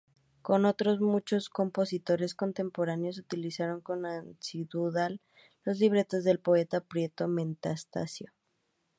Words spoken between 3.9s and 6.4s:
asiduidad los libretos del